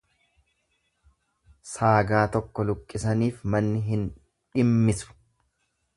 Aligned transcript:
Saagaa 1.73 2.23
tokko 2.37 2.67
luqqisaniif 2.71 3.47
manni 3.57 3.85
hin 3.91 4.09
dhimmisu. 4.57 5.17